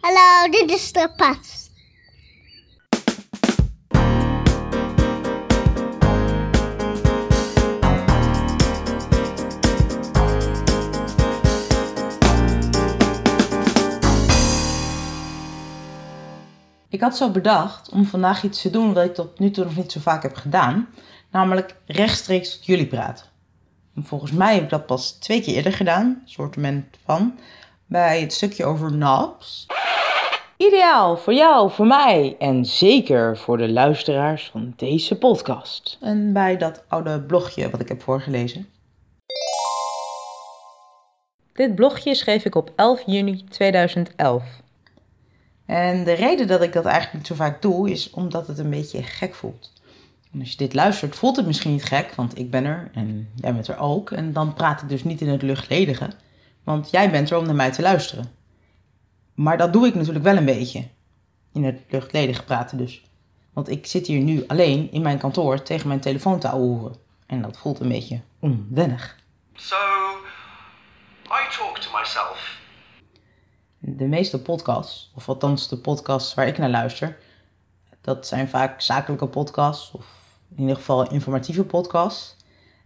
Hallo, 0.00 0.50
dit 0.50 0.70
is 0.70 0.92
de 0.92 1.10
Pat. 1.16 1.70
Ik 16.88 17.00
had 17.00 17.16
zo 17.16 17.30
bedacht 17.30 17.90
om 17.90 18.04
vandaag 18.04 18.42
iets 18.42 18.62
te 18.62 18.70
doen 18.70 18.92
wat 18.92 19.04
ik 19.04 19.14
tot 19.14 19.38
nu 19.38 19.50
toe 19.50 19.64
nog 19.64 19.76
niet 19.76 19.92
zo 19.92 20.00
vaak 20.00 20.22
heb 20.22 20.36
gedaan. 20.36 20.88
Namelijk 21.30 21.76
rechtstreeks 21.86 22.52
tot 22.52 22.66
jullie 22.66 22.86
praten. 22.86 23.26
En 23.94 24.04
volgens 24.04 24.32
mij 24.32 24.54
heb 24.54 24.62
ik 24.62 24.70
dat 24.70 24.86
pas 24.86 25.10
twee 25.12 25.42
keer 25.42 25.54
eerder 25.54 25.72
gedaan, 25.72 26.22
soortement 26.24 26.96
van, 27.04 27.38
bij 27.86 28.20
het 28.20 28.32
stukje 28.32 28.64
over 28.64 28.90
knobs. 28.90 29.66
Ideaal 30.60 31.16
voor 31.16 31.32
jou, 31.32 31.70
voor 31.70 31.86
mij 31.86 32.36
en 32.38 32.64
zeker 32.64 33.38
voor 33.38 33.58
de 33.58 33.68
luisteraars 33.68 34.50
van 34.50 34.72
deze 34.76 35.18
podcast. 35.18 35.98
En 36.00 36.32
bij 36.32 36.56
dat 36.56 36.82
oude 36.88 37.20
blogje 37.20 37.70
wat 37.70 37.80
ik 37.80 37.88
heb 37.88 38.02
voorgelezen. 38.02 38.68
Dit 41.52 41.74
blogje 41.74 42.14
schreef 42.14 42.44
ik 42.44 42.54
op 42.54 42.72
11 42.76 43.02
juni 43.06 43.44
2011. 43.44 44.44
En 45.66 46.04
de 46.04 46.12
reden 46.12 46.46
dat 46.46 46.62
ik 46.62 46.72
dat 46.72 46.84
eigenlijk 46.84 47.16
niet 47.16 47.26
zo 47.26 47.34
vaak 47.34 47.62
doe, 47.62 47.90
is 47.90 48.10
omdat 48.10 48.46
het 48.46 48.58
een 48.58 48.70
beetje 48.70 49.02
gek 49.02 49.34
voelt. 49.34 49.72
En 50.32 50.40
als 50.40 50.50
je 50.50 50.56
dit 50.56 50.74
luistert, 50.74 51.16
voelt 51.16 51.36
het 51.36 51.46
misschien 51.46 51.72
niet 51.72 51.84
gek, 51.84 52.14
want 52.14 52.38
ik 52.38 52.50
ben 52.50 52.64
er 52.64 52.90
en 52.94 53.28
jij 53.34 53.52
bent 53.52 53.68
er 53.68 53.78
ook. 53.78 54.10
En 54.10 54.32
dan 54.32 54.54
praat 54.54 54.82
ik 54.82 54.88
dus 54.88 55.04
niet 55.04 55.20
in 55.20 55.28
het 55.28 55.42
luchtledige, 55.42 56.10
want 56.64 56.90
jij 56.90 57.10
bent 57.10 57.30
er 57.30 57.38
om 57.38 57.46
naar 57.46 57.54
mij 57.54 57.72
te 57.72 57.82
luisteren. 57.82 58.39
Maar 59.40 59.58
dat 59.58 59.72
doe 59.72 59.86
ik 59.86 59.94
natuurlijk 59.94 60.24
wel 60.24 60.36
een 60.36 60.44
beetje. 60.44 60.88
In 61.52 61.64
het 61.64 61.80
luchtledige 61.88 62.44
praten 62.44 62.78
dus. 62.78 63.02
Want 63.52 63.68
ik 63.68 63.86
zit 63.86 64.06
hier 64.06 64.20
nu 64.20 64.44
alleen 64.46 64.92
in 64.92 65.02
mijn 65.02 65.18
kantoor 65.18 65.62
tegen 65.62 65.88
mijn 65.88 66.00
telefoon 66.00 66.38
te 66.38 66.48
ouwehoeren. 66.48 66.96
En 67.26 67.42
dat 67.42 67.58
voelt 67.58 67.80
een 67.80 67.88
beetje 67.88 68.20
onwennig. 68.38 69.16
So, 69.54 69.76
I 71.24 71.56
talk 71.58 71.78
to 71.78 71.98
myself. 71.98 72.58
De 73.78 74.06
meeste 74.06 74.42
podcasts, 74.42 75.10
of 75.14 75.28
althans 75.28 75.68
de 75.68 75.76
podcasts 75.76 76.34
waar 76.34 76.46
ik 76.46 76.58
naar 76.58 76.70
luister, 76.70 77.18
dat 78.00 78.26
zijn 78.26 78.48
vaak 78.48 78.80
zakelijke 78.80 79.26
podcasts 79.26 79.90
of 79.90 80.06
in 80.54 80.60
ieder 80.60 80.76
geval 80.76 81.10
informatieve 81.10 81.64
podcasts. 81.64 82.36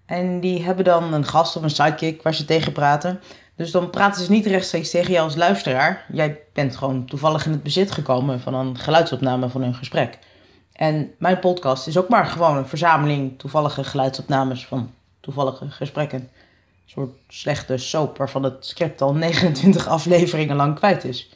En 0.06 0.40
die 0.40 0.62
hebben 0.62 0.84
dan 0.84 1.12
een 1.12 1.26
gast 1.26 1.56
of 1.56 1.62
een 1.62 1.70
sidekick 1.70 2.22
waar 2.22 2.34
ze 2.34 2.44
tegen 2.44 2.72
praten. 2.72 3.20
Dus 3.56 3.70
dan 3.70 3.90
praten 3.90 4.24
ze 4.24 4.30
niet 4.30 4.46
rechtstreeks 4.46 4.90
tegen 4.90 5.12
jou 5.12 5.24
als 5.24 5.36
luisteraar. 5.36 6.04
Jij 6.12 6.40
bent 6.52 6.76
gewoon 6.76 7.06
toevallig 7.06 7.46
in 7.46 7.52
het 7.52 7.62
bezit 7.62 7.90
gekomen 7.90 8.40
van 8.40 8.54
een 8.54 8.78
geluidsopname 8.78 9.48
van 9.48 9.62
hun 9.62 9.74
gesprek. 9.74 10.18
En 10.72 11.14
mijn 11.18 11.38
podcast 11.38 11.86
is 11.86 11.98
ook 11.98 12.08
maar 12.08 12.26
gewoon 12.26 12.56
een 12.56 12.68
verzameling 12.68 13.38
toevallige 13.38 13.84
geluidsopnames 13.84 14.66
van 14.66 14.90
toevallige 15.20 15.70
gesprekken. 15.70 16.18
Een 16.18 16.30
soort 16.86 17.10
slechte 17.28 17.76
soap 17.76 18.16
waarvan 18.16 18.42
het 18.42 18.66
script 18.66 19.00
al 19.00 19.14
29 19.24 19.88
afleveringen 19.88 20.56
lang 20.56 20.74
kwijt 20.74 21.04
is. 21.04 21.30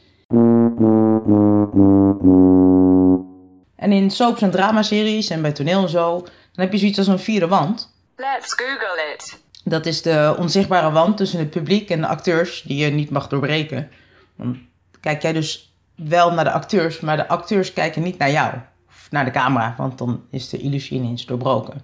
En 3.77 3.92
in 3.92 4.11
soaps 4.11 4.42
en 4.42 4.50
dramaseries 4.50 5.30
en 5.30 5.42
bij 5.42 5.52
toneel 5.52 5.83
en 5.83 5.89
zo, 5.89 6.19
dan 6.20 6.64
heb 6.64 6.72
je 6.72 6.78
zoiets 6.78 6.98
als 6.98 7.06
een 7.06 7.19
vierde 7.19 7.48
wand. 7.48 7.94
Let's 8.16 8.55
Google 8.55 9.14
it. 9.14 9.46
Dat 9.69 9.86
is 9.86 10.02
de 10.02 10.34
onzichtbare 10.38 10.91
wand 10.91 11.16
tussen 11.16 11.38
het 11.38 11.50
publiek 11.50 11.91
en 11.91 12.00
de 12.00 12.06
acteurs 12.06 12.62
die 12.62 12.84
je 12.84 12.91
niet 12.91 13.11
mag 13.11 13.28
doorbreken. 13.28 13.88
Dan 14.36 14.58
kijk 15.00 15.22
jij 15.22 15.33
dus 15.33 15.77
wel 15.94 16.33
naar 16.33 16.44
de 16.44 16.52
acteurs, 16.52 17.00
maar 17.00 17.16
de 17.16 17.28
acteurs 17.28 17.72
kijken 17.72 18.02
niet 18.02 18.19
naar 18.19 18.30
jou. 18.30 18.55
Of 18.89 19.06
naar 19.11 19.24
de 19.24 19.30
camera, 19.30 19.74
want 19.77 19.98
dan 19.98 20.22
is 20.30 20.48
de 20.48 20.58
illusie 20.58 20.98
ineens 20.98 21.27
doorbroken. 21.27 21.83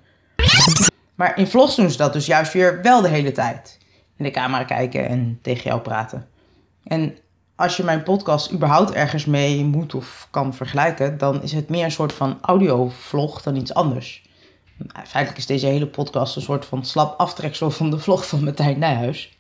Maar 1.15 1.39
in 1.39 1.47
vlogs 1.47 1.77
doen 1.77 1.91
ze 1.91 1.97
dat 1.97 2.13
dus 2.13 2.27
juist 2.27 2.53
weer 2.53 2.83
wel 2.83 3.01
de 3.03 3.09
hele 3.09 3.33
tijd. 3.33 3.79
In 4.17 4.25
de 4.25 4.31
camera 4.31 4.65
kijken 4.65 5.09
en 5.09 5.39
tegen 5.43 5.63
jou 5.65 5.81
praten. 5.81 6.27
En 6.85 7.17
als 7.57 7.77
je 7.77 7.85
mijn 7.85 8.03
podcast 8.03 8.53
überhaupt 8.53 8.93
ergens 8.93 9.25
mee 9.25 9.65
moet 9.65 9.95
of 9.95 10.29
kan 10.31 10.55
vergelijken, 10.55 11.19
dan 11.19 11.43
is 11.43 11.53
het 11.53 11.69
meer 11.69 11.85
een 11.85 11.91
soort 11.91 12.13
van 12.13 12.39
audiovlog 12.41 13.43
dan 13.43 13.57
iets 13.57 13.75
anders. 13.75 14.23
Feitelijk 14.93 15.39
is 15.39 15.47
deze 15.47 15.67
hele 15.67 15.87
podcast 15.87 16.37
een 16.37 16.43
soort 16.43 16.65
van 16.65 16.85
slap 16.85 17.19
aftreksel 17.19 17.71
van 17.71 17.91
de 17.91 17.99
vlog 17.99 18.29
van 18.29 18.45
Martijn 18.45 18.79
Nijhuis. 18.79 19.39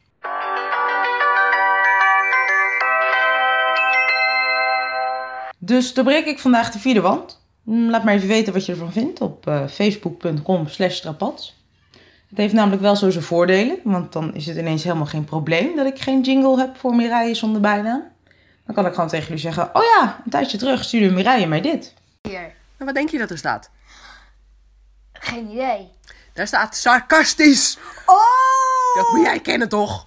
Dus 5.58 5.94
doorbreek 5.94 6.26
ik 6.26 6.38
vandaag 6.38 6.70
de 6.70 6.78
vierde 6.78 7.00
wand. 7.00 7.42
Mm, 7.62 7.90
Laat 7.90 8.04
maar 8.04 8.14
even 8.14 8.28
weten 8.28 8.52
wat 8.52 8.66
je 8.66 8.72
ervan 8.72 8.92
vindt 8.92 9.20
op 9.20 9.46
eh, 9.46 9.66
facebook.com 9.66 10.68
slash 10.68 10.96
strapats. 10.96 11.62
Het 12.28 12.38
heeft 12.38 12.54
namelijk 12.54 12.82
wel 12.82 12.96
zo 12.96 13.10
zijn 13.10 13.24
voordelen, 13.24 13.78
want 13.84 14.12
dan 14.12 14.34
is 14.34 14.46
het 14.46 14.56
ineens 14.56 14.84
helemaal 14.84 15.06
geen 15.06 15.24
probleem 15.24 15.76
dat 15.76 15.86
ik 15.86 16.00
geen 16.00 16.20
jingle 16.20 16.58
heb 16.58 16.76
voor 16.76 16.94
Mireille 16.94 17.34
zonder 17.34 17.60
bijnaam. 17.60 18.02
Dan 18.66 18.74
kan 18.74 18.86
ik 18.86 18.94
gewoon 18.94 19.08
tegen 19.08 19.26
jullie 19.26 19.40
zeggen, 19.40 19.70
oh 19.72 19.82
ja, 19.82 20.20
een 20.24 20.30
tijdje 20.30 20.58
terug 20.58 20.84
stuurde 20.84 21.14
Mireille 21.14 21.46
mij 21.46 21.60
dit. 21.60 21.94
Hier. 22.22 22.52
Wat 22.76 22.94
denk 22.94 23.08
je 23.08 23.18
dat 23.18 23.30
er 23.30 23.38
staat? 23.38 23.70
Geen 25.24 25.50
idee. 25.50 25.90
Daar 26.32 26.46
staat 26.46 26.76
sarcastisch. 26.76 27.78
Oh! 28.06 28.94
Dat 28.94 29.12
moet 29.12 29.26
jij 29.26 29.40
kennen 29.40 29.68
toch? 29.68 30.06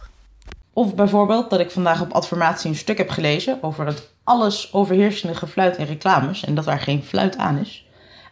Of 0.73 0.95
bijvoorbeeld 0.95 1.49
dat 1.49 1.59
ik 1.59 1.71
vandaag 1.71 2.01
op 2.01 2.11
Adformatie 2.11 2.69
een 2.69 2.75
stuk 2.75 2.97
heb 2.97 3.09
gelezen 3.09 3.57
over 3.61 3.85
het 3.85 4.09
alles 4.23 4.73
overheersende 4.73 5.35
gefluit 5.35 5.77
in 5.77 5.85
reclames 5.85 6.43
en 6.43 6.55
dat 6.55 6.65
daar 6.65 6.79
geen 6.79 7.03
fluit 7.03 7.37
aan 7.37 7.57
is. 7.57 7.85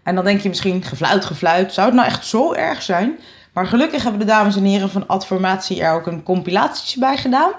En 0.04 0.16
dan 0.16 0.24
denk 0.24 0.42
je 0.42 0.50
misschien, 0.50 0.84
gefluit, 0.84 1.26
gefluit, 1.26 1.74
zou 1.74 1.88
het 1.88 1.96
nou 1.96 2.08
echt 2.08 2.26
zo 2.26 2.54
erg 2.54 2.82
zijn? 2.82 3.20
Maar 3.54 3.68
gelukkig 3.68 4.04
hebben 4.04 4.20
de 4.20 4.26
dames 4.26 4.56
en 4.56 4.64
heren 4.64 4.90
van 4.90 5.08
Adformatie 5.08 5.82
er 5.82 5.94
ook 5.94 6.08
een 6.08 6.24
compilatietje 6.24 7.00
bij 7.00 7.18
gedaan, 7.18 7.52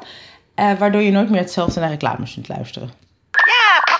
eh, 0.55 0.73
waardoor 0.79 1.03
je 1.03 1.11
nooit 1.11 1.31
meer 1.31 1.41
hetzelfde 1.41 1.81
naar 1.81 1.89
reclames 1.89 2.33
kunt 2.33 2.49
luisteren. 2.49 2.93
Ja. 3.31 3.99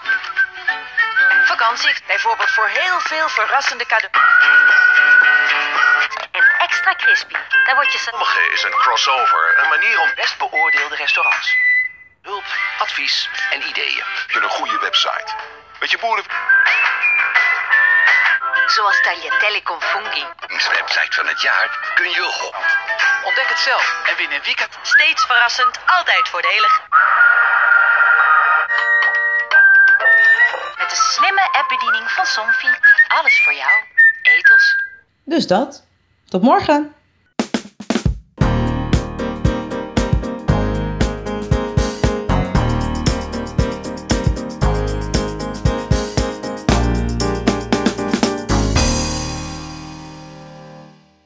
Vakantie, 1.45 1.95
bijvoorbeeld 2.07 2.51
voor 2.51 2.69
heel 2.69 2.99
veel 2.99 3.29
verrassende 3.29 3.87
cadeaus. 3.87 4.66
Daar 7.07 7.75
word 7.75 7.93
je. 7.93 7.99
Sommige 7.99 8.51
is 8.53 8.63
een 8.63 8.71
crossover, 8.71 9.59
een 9.59 9.69
manier 9.69 10.01
om 10.01 10.15
best 10.15 10.39
beoordeelde 10.39 10.97
restaurants. 10.97 11.57
Hulp, 12.23 12.45
advies 12.79 13.29
en 13.51 13.63
ideeën. 13.63 14.05
Heb 14.05 14.31
je 14.31 14.41
een 14.41 14.49
goede 14.49 14.79
website? 14.79 15.35
Met 15.81 15.91
je 15.91 15.99
boeren... 15.99 16.25
Zoals 18.67 19.03
Tagliatelle 19.03 19.63
con 19.63 19.83
funghi. 19.83 20.27
website 20.49 21.13
van 21.15 21.27
het 21.27 21.41
jaar 21.41 21.93
kun 21.95 22.11
je 22.11 22.23
hop. 22.23 22.57
Ontdek 23.25 23.49
het 23.49 23.59
zelf 23.59 23.95
en 24.07 24.17
win 24.17 24.33
een 24.33 24.43
weekend. 24.43 24.79
Steeds 24.83 25.25
verrassend, 25.25 25.79
altijd 25.87 26.29
voordelig. 26.29 26.83
Met 30.79 30.91
de 30.91 30.97
slimme 30.97 31.49
appbediening 31.53 32.11
van 32.11 32.27
Somfy. 32.27 32.69
Alles 33.09 33.43
voor 33.43 33.55
jou. 33.55 33.85
Etels. 34.23 34.77
Dus 35.25 35.47
dat. 35.47 35.86
Tot 36.29 36.43
morgen! 36.43 36.91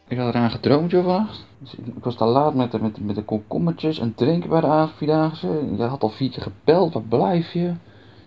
Ik 0.09 0.19
had 0.19 0.35
eraan 0.35 0.51
gedroomd, 0.51 0.91
vannacht. 0.93 1.47
Dus 1.59 1.75
ik 1.75 2.05
was 2.05 2.17
daar 2.17 2.29
laat 2.29 2.55
met 2.55 2.73
de, 2.73 2.81
met, 2.81 3.05
met 3.05 3.15
de 3.15 3.23
komkommertjes 3.23 3.99
en 3.99 4.15
drinken 4.15 4.51
bij 4.51 4.61
de 4.61 4.67
avondvierdaagse. 4.67 5.49
Je 5.77 5.83
had 5.83 6.03
al 6.03 6.09
vier 6.09 6.31
keer 6.31 6.43
gebeld, 6.43 6.93
waar 6.93 7.03
blijf 7.03 7.53
je? 7.53 7.75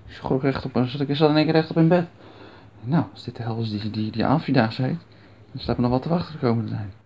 Ik 0.07 0.13
op, 0.65 0.75
zat 1.15 1.29
in 1.29 1.35
één 1.35 1.45
keer 1.45 1.53
recht 1.53 1.69
op 1.69 1.77
in 1.77 1.87
bed. 1.87 2.07
Nou, 2.81 3.05
als 3.11 3.23
dit 3.23 3.35
de 3.35 3.43
hel 3.43 3.57
is 3.57 3.69
die, 3.69 3.89
die, 3.89 4.11
die 4.11 4.25
avondvierdaagse 4.25 4.81
heet, 4.81 4.99
dan 5.53 5.61
staat 5.61 5.77
nog 5.77 5.91
wat 5.91 6.01
te 6.01 6.09
wachten 6.09 6.33
de 6.33 6.39
komende 6.47 6.71
tijd. 6.71 7.02